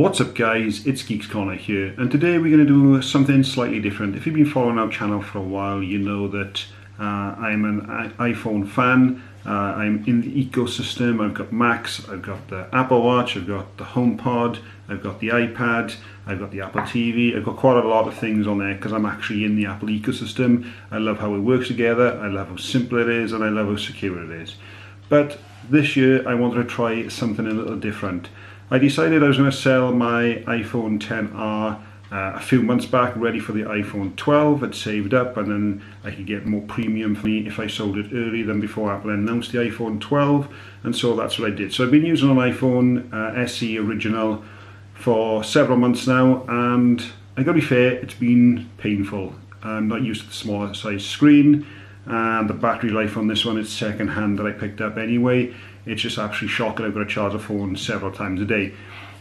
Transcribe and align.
What's 0.00 0.18
up 0.18 0.34
guys, 0.34 0.86
it's 0.86 1.02
Geeks 1.02 1.26
Corner 1.26 1.56
here 1.56 1.94
and 1.98 2.10
today 2.10 2.38
we're 2.38 2.56
going 2.56 2.66
to 2.66 2.96
do 2.96 3.02
something 3.02 3.42
slightly 3.42 3.80
different. 3.80 4.16
If 4.16 4.24
you've 4.24 4.34
been 4.34 4.46
following 4.46 4.78
our 4.78 4.88
channel 4.88 5.20
for 5.20 5.36
a 5.36 5.42
while 5.42 5.82
you 5.82 5.98
know 5.98 6.26
that 6.28 6.64
uh, 6.98 7.02
I'm 7.36 7.66
an 7.66 7.82
iPhone 8.18 8.66
fan, 8.66 9.22
uh, 9.44 9.50
I'm 9.50 10.02
in 10.06 10.22
the 10.22 10.46
ecosystem, 10.46 11.22
I've 11.22 11.34
got 11.34 11.52
Macs, 11.52 12.08
I've 12.08 12.22
got 12.22 12.48
the 12.48 12.66
Apple 12.72 13.02
Watch, 13.02 13.36
I've 13.36 13.46
got 13.46 13.76
the 13.76 13.84
HomePod, 13.84 14.60
I've 14.88 15.02
got 15.02 15.20
the 15.20 15.28
iPad, 15.28 15.94
I've 16.26 16.38
got 16.38 16.50
the 16.50 16.62
Apple 16.62 16.80
TV, 16.80 17.36
I've 17.36 17.44
got 17.44 17.58
quite 17.58 17.84
a 17.84 17.86
lot 17.86 18.08
of 18.08 18.14
things 18.14 18.46
on 18.46 18.56
there 18.56 18.74
because 18.74 18.92
I'm 18.92 19.04
actually 19.04 19.44
in 19.44 19.54
the 19.54 19.66
Apple 19.66 19.88
ecosystem. 19.88 20.72
I 20.90 20.96
love 20.96 21.18
how 21.18 21.34
it 21.34 21.40
works 21.40 21.68
together, 21.68 22.18
I 22.22 22.28
love 22.28 22.48
how 22.48 22.56
simple 22.56 22.96
it 22.96 23.10
is 23.10 23.32
and 23.32 23.44
I 23.44 23.50
love 23.50 23.66
how 23.66 23.76
secure 23.76 24.24
it 24.24 24.30
is. 24.30 24.56
But 25.10 25.38
this 25.68 25.94
year 25.94 26.26
I 26.26 26.36
wanted 26.36 26.62
to 26.62 26.64
try 26.64 27.06
something 27.08 27.46
a 27.46 27.50
little 27.50 27.76
different. 27.76 28.30
I 28.72 28.78
decided 28.78 29.24
I 29.24 29.26
was 29.26 29.36
going 29.36 29.50
to 29.50 29.56
sell 29.56 29.92
my 29.92 30.44
iPhone 30.46 31.00
10R 31.00 31.80
uh, 32.12 32.36
a 32.36 32.40
few 32.40 32.62
months 32.62 32.86
back, 32.86 33.16
ready 33.16 33.40
for 33.40 33.50
the 33.50 33.62
iPhone 33.62 34.14
12. 34.14 34.62
I'd 34.62 34.74
saved 34.76 35.12
up 35.12 35.36
and 35.36 35.50
then 35.50 35.84
I 36.04 36.12
could 36.12 36.26
get 36.26 36.46
more 36.46 36.62
premium 36.62 37.16
for 37.16 37.26
me 37.26 37.48
if 37.48 37.58
I 37.58 37.66
sold 37.66 37.98
it 37.98 38.12
early 38.14 38.44
than 38.44 38.60
before 38.60 38.92
Apple 38.92 39.10
announced 39.10 39.50
the 39.50 39.58
iPhone 39.58 40.00
12. 40.00 40.54
And 40.84 40.94
so 40.94 41.16
that's 41.16 41.36
what 41.36 41.50
I 41.50 41.54
did. 41.54 41.74
So 41.74 41.82
I've 41.82 41.90
been 41.90 42.06
using 42.06 42.30
an 42.30 42.36
iPhone 42.36 43.12
uh, 43.12 43.40
SE 43.40 43.76
original 43.76 44.44
for 44.94 45.42
several 45.42 45.76
months 45.76 46.06
now 46.06 46.44
and 46.46 47.04
I 47.36 47.42
gotta 47.42 47.54
be 47.54 47.60
fair, 47.60 47.94
it's 47.94 48.14
been 48.14 48.70
painful. 48.78 49.34
I'm 49.64 49.88
not 49.88 50.02
used 50.02 50.22
to 50.22 50.28
the 50.28 50.34
smaller 50.34 50.74
size 50.74 51.04
screen 51.04 51.66
and 52.10 52.50
the 52.50 52.54
battery 52.54 52.90
life 52.90 53.16
on 53.16 53.28
this 53.28 53.44
one 53.44 53.58
is 53.58 53.72
second 53.72 54.08
hand 54.08 54.38
that 54.38 54.46
I 54.46 54.52
picked 54.52 54.80
up 54.80 54.96
anyway 54.96 55.54
it's 55.86 56.02
just 56.02 56.18
absolutely 56.18 56.48
shocking. 56.48 56.86
I've 56.86 56.94
got 56.94 57.00
to 57.00 57.06
charge 57.06 57.34
a 57.34 57.38
phone 57.38 57.76
several 57.76 58.12
times 58.12 58.40
a 58.40 58.44
day. 58.44 58.72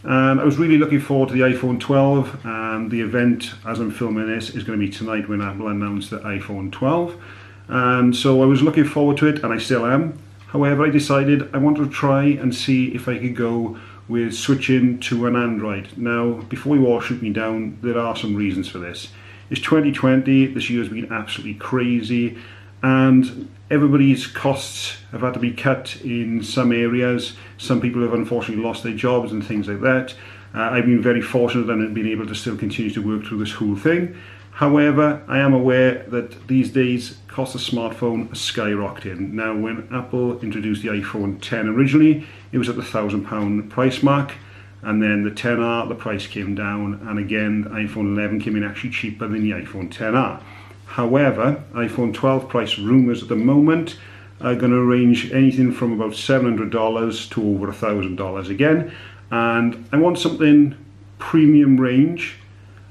And 0.04 0.40
I 0.40 0.44
was 0.44 0.58
really 0.58 0.78
looking 0.78 1.02
forward 1.02 1.30
to 1.30 1.36
the 1.36 1.42
iPhone 1.42 1.80
12 1.80 2.46
and 2.46 2.90
the 2.90 3.02
event 3.02 3.54
as 3.66 3.80
I'm 3.80 3.92
filming 3.92 4.28
this 4.28 4.50
is 4.52 4.64
going 4.64 4.80
to 4.80 4.86
be 4.86 4.92
tonight 4.92 5.28
when 5.28 5.42
Apple 5.42 5.68
announced 5.68 6.10
the 6.10 6.20
iPhone 6.20 6.72
12 6.72 7.22
and 7.68 8.16
so 8.16 8.42
I 8.42 8.46
was 8.46 8.62
looking 8.62 8.86
forward 8.86 9.18
to 9.18 9.28
it 9.28 9.44
and 9.44 9.52
I 9.52 9.58
still 9.58 9.86
am. 9.86 10.18
However 10.48 10.86
I 10.86 10.90
decided 10.90 11.54
I 11.54 11.58
wanted 11.58 11.84
to 11.84 11.90
try 11.90 12.24
and 12.24 12.56
see 12.56 12.96
if 12.96 13.10
I 13.10 13.18
could 13.20 13.36
go 13.36 13.78
with 14.08 14.34
switching 14.34 15.00
to 15.02 15.28
an 15.28 15.36
Android. 15.36 15.90
Now 15.98 16.32
before 16.44 16.78
you 16.78 16.88
all 16.88 17.02
shoot 17.02 17.22
me 17.22 17.32
down 17.32 17.78
there 17.82 17.98
are 17.98 18.16
some 18.16 18.36
reasons 18.36 18.70
for 18.70 18.78
this. 18.80 19.10
It's 19.50 19.60
2020, 19.60 20.48
this 20.48 20.70
year 20.70 20.82
has 20.82 20.90
been 20.90 21.12
absolutely 21.12 21.56
crazy 21.56 22.38
and 22.82 23.50
everybody's 23.70 24.28
costs 24.28 24.98
have 25.12 25.22
had 25.22 25.34
to 25.34 25.40
be 25.40 25.52
cut 25.52 26.02
in 26.02 26.44
some 26.44 26.72
areas. 26.72 27.34
Some 27.58 27.82
people 27.82 28.02
have 28.02 28.14
unfortunately 28.14 28.64
lost 28.64 28.84
their 28.84 28.96
jobs 28.96 29.32
and 29.32 29.46
things 29.46 29.68
like 29.68 29.82
that. 29.82 30.16
Uh, 30.54 30.62
I've 30.62 30.86
been 30.86 31.02
very 31.02 31.22
fortunate 31.22 31.70
and 31.70 31.94
been 31.94 32.08
able 32.08 32.26
to 32.26 32.36
still 32.36 32.58
continue 32.58 32.92
to 32.92 33.02
work 33.06 33.26
through 33.26 33.40
this 33.40 33.54
whole 33.54 33.76
thing. 33.76 34.20
However, 34.52 35.24
I 35.28 35.40
am 35.40 35.54
aware 35.54 36.04
that 36.10 36.48
these 36.48 36.70
days 36.72 37.18
cost 37.28 37.56
of 37.56 37.62
smartphone 37.62 38.30
are 38.32 38.36
skyrocketing. 38.36 39.32
Now, 39.32 39.56
when 39.56 39.88
Apple 39.92 40.40
introduced 40.42 40.82
the 40.82 40.90
iPhone 40.90 41.40
10 41.40 41.70
originally, 41.70 42.28
it 42.52 42.58
was 42.58 42.68
at 42.68 42.76
the 42.76 42.84
thousand 42.84 43.26
pound 43.26 43.72
price 43.72 44.04
mark. 44.04 44.34
And 44.82 45.02
then 45.02 45.24
the 45.24 45.32
10R, 45.32 45.88
the 45.88 45.96
price 45.96 46.26
came 46.26 46.56
down. 46.56 47.06
And 47.08 47.20
again, 47.20 47.62
the 47.62 47.70
iPhone 47.70 48.18
11 48.18 48.42
came 48.42 48.56
in 48.56 48.64
actually 48.64 48.90
cheaper 48.90 49.28
than 49.28 49.44
the 49.44 49.52
iPhone 49.52 49.94
10R. 49.94 50.42
However, 50.90 51.64
iPhone 51.74 52.14
12 52.16 52.50
price 52.50 52.80
rumours 52.80 53.22
at 53.22 53.30
the 53.30 53.36
moment 53.36 53.98
are 54.42 54.56
going 54.56 54.72
to 54.72 54.82
range 54.82 55.32
anything 55.32 55.72
from 55.72 55.94
about 55.94 56.14
$700 56.14 57.30
to 57.30 57.44
over 57.44 57.72
$1,000 57.72 58.50
again. 58.50 58.92
And 59.30 59.88
I 59.92 59.98
want 59.98 60.18
something 60.18 60.76
premium 61.20 61.80
range. 61.80 62.38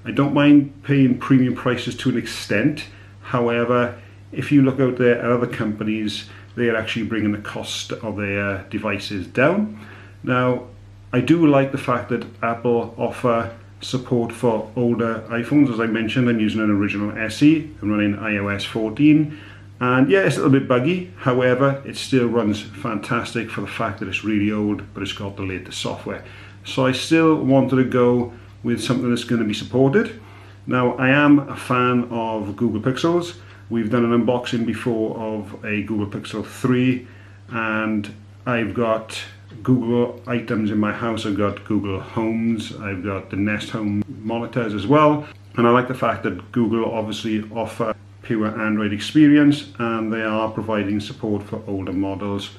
I 0.05 0.13
don't 0.13 0.33
mind 0.33 0.85
paying 0.85 1.19
premium 1.19 1.57
prices 1.57 1.97
to 1.97 2.11
an 2.11 2.17
extent. 2.17 2.85
However, 3.21 4.01
if 4.31 4.53
you 4.53 4.63
look 4.63 4.79
out 4.79 4.97
there 4.99 5.19
at 5.19 5.31
other 5.31 5.49
companies, 5.49 6.29
they 6.55 6.69
are 6.69 6.77
actually 6.77 7.07
bringing 7.07 7.33
the 7.33 7.39
cost 7.39 7.93
of 7.93 8.17
their 8.17 8.65
devices 8.71 9.27
down. 9.27 9.85
Now, 10.23 10.69
I 11.13 11.21
do 11.21 11.47
like 11.47 11.73
the 11.73 11.79
fact 11.79 12.11
that 12.11 12.27
Apple 12.43 12.95
offer 12.97 13.57
support 13.81 14.33
for 14.33 14.71
older 14.77 15.25
iPhones. 15.29 15.73
As 15.73 15.81
I 15.81 15.87
mentioned, 15.87 16.29
I'm 16.29 16.41
using 16.41 16.61
an 16.61 16.71
original 16.71 17.17
SE. 17.31 17.71
I'm 17.81 17.91
running 17.91 18.17
iOS 18.17 18.67
14. 18.67 19.39
And 19.81 20.11
yeah, 20.11 20.21
it's 20.21 20.37
a 20.37 20.41
little 20.41 20.59
bit 20.59 20.67
buggy. 20.67 21.13
However, 21.19 21.83
it 21.87 21.97
still 21.97 22.27
runs 22.27 22.61
fantastic 22.61 23.51
for 23.51 23.61
the 23.61 23.69
fact 23.69 24.01
that 24.01 24.09
it's 24.09 24.25
really 24.25 24.51
old, 24.51 24.83
but 24.93 25.03
it's 25.03 25.13
got 25.13 25.37
the 25.37 25.43
latest 25.43 25.81
software. 25.81 26.25
So 26.65 26.87
I 26.87 26.93
still 26.93 27.37
wanted 27.37 27.77
to 27.77 27.85
go 27.85 28.33
with 28.63 28.83
something 28.83 29.09
that's 29.09 29.25
going 29.25 29.41
to 29.41 29.47
be 29.47 29.55
supported. 29.55 30.21
Now, 30.67 30.95
I 30.97 31.09
am 31.11 31.39
a 31.49 31.57
fan 31.57 32.09
of 32.11 32.57
Google 32.57 32.81
Pixels. 32.81 33.37
We've 33.71 33.91
done 33.91 34.05
an 34.05 34.27
unboxing 34.27 34.67
before 34.67 35.17
of 35.17 35.65
a 35.65 35.83
Google 35.83 36.07
Pixel 36.07 36.45
3 36.45 37.07
and 37.51 38.15
I've 38.47 38.75
got 38.75 39.23
Google 39.63 40.21
items 40.27 40.71
in 40.71 40.79
my 40.79 40.93
house. 40.93 41.27
I've 41.27 41.37
got 41.37 41.65
Google 41.65 42.01
Homes, 42.01 42.75
I've 42.77 43.05
got 43.05 43.31
the 43.31 43.37
Nest 43.37 43.71
Home 43.71 44.03
monitors 44.09 44.75
as 44.75 44.87
well. 44.87 45.27
And 45.57 45.67
I 45.67 45.71
like 45.71 45.89
the 45.89 45.95
fact 45.95 46.23
that 46.23 46.53
Google 46.53 46.91
obviously 46.91 47.43
offer 47.51 47.95
pure 48.23 48.61
Android 48.61 48.93
experience 48.93 49.73
and 49.79 50.13
they 50.13 50.23
are 50.23 50.51
providing 50.51 51.01
support 51.01 51.43
for 51.43 51.63
older 51.67 51.93
models. 51.93 52.51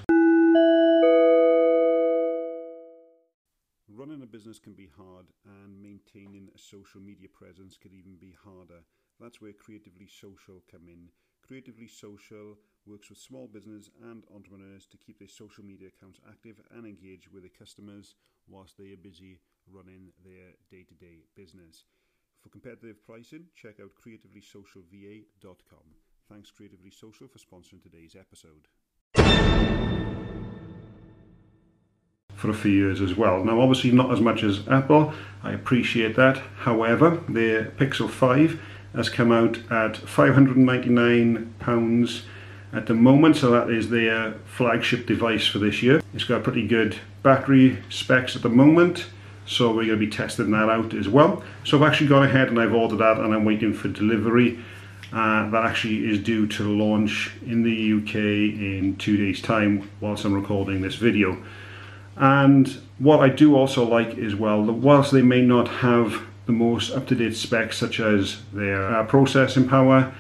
Running 3.88 4.22
a 4.24 4.26
business 4.26 4.60
can 4.60 4.74
be 4.74 4.90
hard 4.98 5.28
and 5.46 5.82
maintaining 5.82 6.50
a 6.56 6.58
social 6.58 7.02
media 7.02 7.28
presence 7.34 7.78
could 7.78 7.94
even 7.94 8.16
be 8.20 8.36
harder. 8.44 8.82
That's 9.20 9.42
where 9.42 9.54
Creatively 9.54 10.08
Social 10.08 10.64
come 10.72 10.88
in. 10.88 11.10
Creatively 11.50 11.88
Social 11.88 12.60
works 12.86 13.10
with 13.10 13.18
small 13.18 13.48
business 13.48 13.90
and 14.04 14.24
entrepreneurs 14.36 14.86
to 14.86 14.98
keep 14.98 15.18
their 15.18 15.28
social 15.28 15.66
media 15.66 15.88
accounts 15.88 16.20
active 16.30 16.62
and 16.76 16.86
engage 16.86 17.28
with 17.34 17.42
their 17.42 17.50
customers 17.58 18.14
whilst 18.48 18.78
they 18.78 18.94
are 18.94 18.98
busy 18.98 19.40
running 19.68 20.12
their 20.24 20.54
day-to-day 20.70 21.24
business. 21.36 21.86
For 22.44 22.50
competitive 22.50 23.04
pricing, 23.04 23.46
check 23.56 23.80
out 23.82 23.90
creativelysocialva.com. 23.98 25.96
Thanks 26.32 26.52
Creatively 26.52 26.92
Social 26.92 27.28
for 27.28 27.40
sponsoring 27.40 27.82
today's 27.82 28.16
episode. 28.16 28.68
For 32.36 32.52
a 32.52 32.54
few 32.54 32.74
years 32.74 33.02
as 33.02 33.16
well. 33.16 33.44
Now 33.44 33.60
obviously 33.60 33.92
not 33.92 34.12
as 34.12 34.22
much 34.22 34.44
as 34.44 34.68
Apple, 34.68 35.14
I 35.42 35.54
appreciate 35.54 36.16
that. 36.16 36.38
However, 36.58 37.24
their 37.28 37.72
Pixel 37.72 38.08
5 38.08 38.62
has 38.96 39.10
come 39.10 39.32
out 39.32 39.58
at 39.72 39.94
£599 39.94 42.22
at 42.72 42.86
the 42.86 42.94
moment, 42.94 43.36
so 43.36 43.50
that 43.52 43.70
is 43.70 43.90
their 43.90 44.34
flagship 44.46 45.08
device 45.08 45.48
for 45.48 45.60
this 45.60 45.82
year. 45.82 46.02
It's 46.14 46.24
got 46.24 46.44
pretty 46.44 46.68
good 46.68 46.98
battery 47.24 47.80
specs 47.90 48.36
at 48.36 48.44
the 48.44 48.50
moment, 48.50 49.08
so 49.46 49.70
we're 49.70 49.86
going 49.86 49.98
to 49.98 49.98
be 49.98 50.08
testing 50.08 50.52
that 50.52 50.70
out 50.70 50.94
as 50.94 51.10
well. 51.10 51.44
So 51.64 51.78
I've 51.78 51.88
actually 51.88 52.08
gone 52.08 52.24
ahead 52.24 52.50
and 52.50 52.60
I've 52.60 52.74
ordered 52.74 52.98
that 52.98 53.18
and 53.18 53.34
I'm 53.34 53.46
waiting 53.46 53.74
for 53.74 53.88
delivery. 53.88 54.60
Uh, 55.12 55.50
that 55.50 55.66
actually 55.66 56.08
is 56.08 56.20
due 56.20 56.46
to 56.46 56.64
launch 56.64 57.32
in 57.44 57.64
the 57.64 57.94
UK 57.94 58.16
in 58.16 58.96
two 58.98 59.18
days 59.18 59.42
time 59.42 59.90
whilst 60.02 60.24
I'm 60.24 60.36
recording 60.36 60.82
this 60.82 60.96
video. 60.96 61.44
And 62.16 62.68
what 63.00 63.22
I 63.22 63.30
do 63.30 63.56
also 63.56 63.88
like 63.88 64.20
as 64.20 64.36
well, 64.36 64.64
that 64.66 64.74
whilst 64.74 65.12
they 65.12 65.24
may 65.24 65.42
not 65.42 65.68
have 65.68 66.22
the 66.50 66.54
most 66.54 66.90
up-to-date 66.90 67.36
specs 67.36 67.78
such 67.78 68.00
as 68.00 68.42
their 68.52 68.84
uh, 68.96 69.06
processing 69.06 69.70
power 69.70 70.12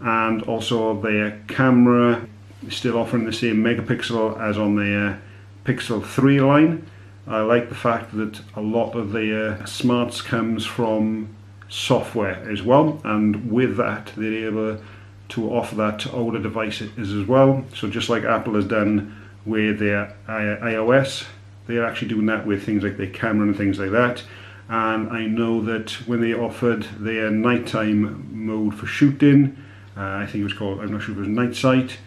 and 0.00 0.42
also 0.44 0.98
their 1.02 1.38
camera 1.48 2.26
still 2.70 2.96
offering 2.96 3.26
the 3.26 3.32
same 3.32 3.56
megapixel 3.56 4.40
as 4.40 4.56
on 4.56 4.74
their 4.76 5.20
Pixel 5.66 6.02
3 6.02 6.40
line. 6.40 6.86
I 7.26 7.40
like 7.40 7.68
the 7.68 7.74
fact 7.74 8.16
that 8.16 8.40
a 8.54 8.62
lot 8.62 8.94
of 8.94 9.12
their 9.12 9.66
smarts 9.66 10.22
comes 10.22 10.64
from 10.64 11.28
software 11.68 12.50
as 12.50 12.62
well 12.62 12.98
and 13.04 13.52
with 13.52 13.76
that 13.76 14.12
they're 14.16 14.46
able 14.46 14.80
to 15.28 15.50
offer 15.52 15.74
that 15.74 15.98
to 16.00 16.12
older 16.12 16.38
devices 16.38 16.96
as 16.96 17.26
well. 17.26 17.66
So 17.74 17.90
just 17.90 18.08
like 18.08 18.24
Apple 18.24 18.54
has 18.54 18.64
done 18.64 19.14
with 19.44 19.78
their 19.78 20.16
iOS, 20.26 21.26
they're 21.66 21.84
actually 21.84 22.08
doing 22.08 22.24
that 22.26 22.46
with 22.46 22.64
things 22.64 22.82
like 22.82 22.96
their 22.96 23.10
camera 23.10 23.46
and 23.46 23.54
things 23.54 23.78
like 23.78 23.90
that 23.90 24.22
and 24.68 25.08
I 25.10 25.26
know 25.26 25.62
that 25.62 25.92
when 26.06 26.20
they 26.20 26.34
offered 26.34 26.84
their 26.98 27.30
nighttime 27.30 28.28
mode 28.32 28.74
for 28.74 28.86
shooting, 28.86 29.56
uh, 29.96 30.00
I 30.00 30.26
think 30.26 30.36
it 30.40 30.44
was 30.44 30.52
called, 30.52 30.80
I'm 30.80 30.92
not 30.92 31.02
sure 31.02 31.12
if 31.12 31.18
it 31.18 31.20
was 31.20 31.28
Night 31.28 31.54
Sight, 31.54 31.98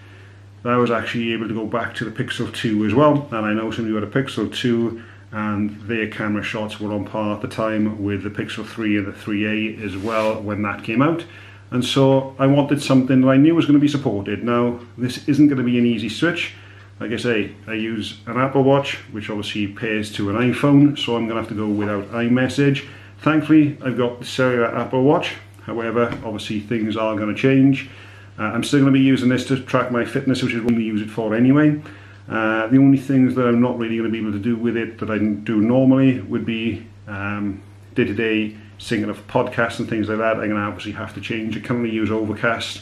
I 0.65 0.75
was 0.75 0.91
actually 0.91 1.31
able 1.31 1.47
to 1.47 1.53
go 1.53 1.65
back 1.65 1.95
to 1.95 2.05
the 2.05 2.11
Pixel 2.11 2.53
2 2.53 2.85
as 2.85 2.93
well, 2.93 3.27
and 3.31 3.45
I 3.45 3.53
know 3.53 3.71
some 3.71 3.85
somebody 3.85 3.93
had 3.95 4.03
a 4.03 4.23
Pixel 4.23 4.53
2 4.53 5.01
and 5.31 5.79
their 5.81 6.07
camera 6.07 6.43
shots 6.43 6.79
were 6.79 6.91
on 6.91 7.05
par 7.05 7.35
at 7.35 7.41
the 7.41 7.47
time 7.47 8.03
with 8.03 8.23
the 8.23 8.29
Pixel 8.29 8.65
3 8.65 8.97
and 8.97 9.07
the 9.07 9.11
3A 9.11 9.81
as 9.83 9.95
well 9.95 10.41
when 10.41 10.61
that 10.63 10.83
came 10.83 11.01
out. 11.01 11.23
And 11.71 11.85
so 11.85 12.35
I 12.39 12.47
wanted 12.47 12.81
something 12.81 13.21
that 13.21 13.27
I 13.27 13.37
knew 13.37 13.53
was 13.53 13.65
going 13.65 13.77
to 13.77 13.81
be 13.81 13.87
supported. 13.87 14.43
Now, 14.43 14.79
this 14.97 15.27
isn't 15.27 15.47
going 15.47 15.59
to 15.59 15.63
be 15.63 15.77
an 15.77 15.85
easy 15.85 16.09
switch. 16.09 16.53
Like 16.99 17.11
I 17.11 17.17
say, 17.17 17.55
I 17.65 17.73
use 17.73 18.19
an 18.25 18.37
Apple 18.37 18.63
Watch, 18.63 18.95
which 19.11 19.29
obviously 19.29 19.67
pairs 19.67 20.11
to 20.13 20.29
an 20.29 20.35
iPhone, 20.35 20.97
so 20.97 21.15
I'm 21.15 21.27
going 21.27 21.35
to 21.35 21.41
have 21.41 21.47
to 21.47 21.55
go 21.55 21.67
without 21.67 22.09
iMessage. 22.11 22.85
Thankfully, 23.19 23.77
I've 23.83 23.97
got 23.97 24.19
the 24.19 24.25
cellular 24.25 24.75
Apple 24.75 25.03
Watch. 25.03 25.35
However, 25.63 26.07
obviously 26.25 26.59
things 26.59 26.97
are 26.97 27.15
going 27.15 27.33
to 27.33 27.39
change. 27.39 27.89
Uh, 28.37 28.43
I'm 28.43 28.63
still 28.63 28.81
going 28.81 28.93
to 28.93 28.99
be 28.99 29.05
using 29.05 29.29
this 29.29 29.45
to 29.47 29.61
track 29.63 29.91
my 29.91 30.03
fitness, 30.03 30.43
which 30.43 30.53
is 30.53 30.61
what 30.61 30.73
I 30.73 30.77
use 30.77 31.01
it 31.01 31.09
for 31.09 31.35
anyway. 31.35 31.81
Uh, 32.27 32.67
the 32.67 32.77
only 32.77 32.97
things 32.97 33.33
that 33.35 33.47
I'm 33.47 33.61
not 33.61 33.77
really 33.77 33.97
going 33.97 34.09
to 34.09 34.11
be 34.11 34.19
able 34.19 34.33
to 34.33 34.39
do 34.39 34.55
with 34.55 34.75
it 34.75 34.99
that 34.99 35.09
I 35.09 35.17
do 35.17 35.61
normally 35.61 36.19
would 36.21 36.45
be 36.45 36.85
um, 37.07 37.61
day-to-day 37.95 38.57
singing 38.77 39.09
of 39.09 39.25
podcasts 39.27 39.79
and 39.79 39.89
things 39.89 40.09
like 40.09 40.17
that. 40.19 40.33
I'm 40.33 40.49
going 40.49 40.51
to 40.51 40.57
obviously 40.57 40.93
have 40.93 41.13
to 41.15 41.21
change. 41.21 41.57
I 41.57 41.61
currently 41.61 41.91
use 41.91 42.11
Overcast, 42.11 42.81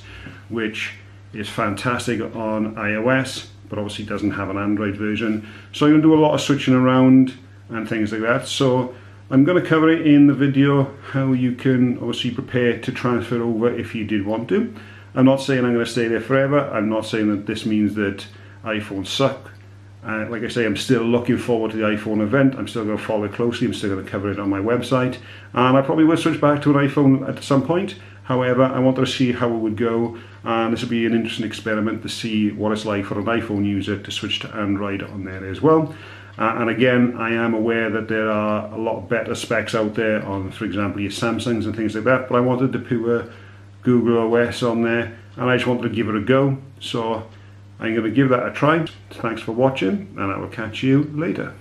which 0.50 0.94
is 1.34 1.48
fantastic 1.50 2.22
on 2.36 2.76
iOS 2.76 3.48
but 3.70 3.80
obviously 3.80 4.06
doesn't 4.06 4.32
have 4.32 4.50
an 4.50 4.58
Android 4.58 4.96
version. 4.96 5.48
So 5.74 5.86
I'm 5.86 5.94
going 5.94 6.02
to 6.02 6.08
do 6.08 6.14
a 6.14 6.22
lot 6.22 6.34
of 6.34 6.42
switching 6.42 6.74
around 6.74 7.34
and 7.70 7.88
things 7.88 8.12
like 8.12 8.22
that. 8.22 8.48
So 8.48 8.96
I'm 9.30 9.44
going 9.44 9.62
to 9.62 9.68
cover 9.68 9.90
it 9.90 10.08
in 10.08 10.28
the 10.28 10.34
video 10.34 10.96
how 11.12 11.34
you 11.34 11.54
can 11.54 11.98
obviously 11.98 12.32
prepare 12.32 12.80
to 12.80 12.92
transfer 12.92 13.42
over 13.42 13.74
if 13.74 13.94
you 13.94 14.06
did 14.06 14.26
want 14.26 14.48
to. 14.50 14.74
I'm 15.16 15.26
not 15.26 15.42
saying 15.42 15.66
I'm 15.66 15.74
going 15.74 15.86
to 15.86 15.92
stay 15.92 16.08
there 16.08 16.22
forever. 16.22 16.60
I'm 16.70 16.90
not 16.90 17.06
saying 17.06 17.30
that 17.30 17.46
this 17.46 17.66
means 17.66 17.96
that 17.96 18.26
iPhones 18.64 19.08
suck. 19.08 19.52
Uh, 20.06 20.26
like 20.30 20.44
I 20.44 20.48
say, 20.48 20.66
I'm 20.66 20.78
still 20.78 21.02
looking 21.02 21.38
forward 21.38 21.72
to 21.72 21.78
the 21.78 21.84
iPhone 21.84 22.22
event. 22.22 22.56
I'm 22.56 22.68
still 22.68 22.86
going 22.86 22.98
to 22.98 23.04
follow 23.04 23.26
it 23.26 23.34
closely. 23.34 23.68
I'm 23.68 23.74
still 23.74 23.90
going 23.90 24.06
to 24.06 24.10
cover 24.10 24.32
it 24.32 24.40
on 24.40 24.50
my 24.50 24.60
website. 24.60 25.18
And 25.54 25.76
I 25.76 25.82
probably 25.82 26.06
will 26.06 26.16
switch 26.16 26.40
back 26.40 26.62
to 26.62 26.78
an 26.78 26.88
iPhone 26.88 27.28
at 27.28 27.44
some 27.44 27.66
point. 27.66 27.96
However, 28.28 28.64
I 28.64 28.80
wanted 28.80 29.06
to 29.06 29.12
see 29.12 29.32
how 29.32 29.48
it 29.48 29.58
would 29.58 29.78
go, 29.78 30.18
and 30.44 30.74
this 30.74 30.82
would 30.82 30.90
be 30.90 31.06
an 31.06 31.14
interesting 31.14 31.46
experiment 31.46 32.02
to 32.04 32.10
see 32.10 32.52
what 32.52 32.74
it's 32.74 32.84
like 32.84 33.06
for 33.06 33.18
an 33.18 33.26
iPhone 33.26 33.66
user 33.66 33.98
to 33.98 34.12
switch 34.12 34.40
to 34.42 34.54
Android 34.54 35.02
on 35.02 35.24
there 35.24 35.46
as 35.46 35.62
well. 35.62 35.96
Uh, 36.38 36.56
and 36.58 36.70
again, 36.70 37.16
I 37.18 37.30
am 37.32 37.54
aware 37.54 37.90
that 37.90 38.10
there 38.10 38.30
are 38.30 38.70
a 38.74 38.78
lot 38.78 39.08
better 39.08 39.34
specs 39.34 39.74
out 39.74 39.96
there 39.96 40.26
on, 40.26 40.52
for 40.52 40.66
example, 40.66 41.00
your 41.00 41.10
Samsungs 41.10 41.64
and 41.64 41.74
things 41.74 41.96
like 41.96 42.04
that, 42.04 42.28
but 42.28 42.36
I 42.36 42.42
wanted 42.42 42.74
to 42.74 42.80
put 42.80 43.32
Google 43.84 44.36
OS 44.36 44.62
on 44.62 44.82
there, 44.82 45.18
and 45.38 45.50
I 45.50 45.56
just 45.56 45.66
wanted 45.66 45.84
to 45.84 45.90
give 45.90 46.10
it 46.10 46.16
a 46.16 46.22
go. 46.22 46.58
So 46.82 47.26
I'm 47.80 47.94
going 47.96 48.04
to 48.04 48.12
give 48.12 48.28
that 48.30 48.46
a 48.46 48.52
try. 48.52 48.86
Thanks 49.10 49.42
for 49.42 49.54
watching, 49.54 50.14
and 50.18 50.34
I 50.34 50.38
will 50.38 50.50
catch 50.50 50.84
you 50.84 51.10
later. 51.16 51.54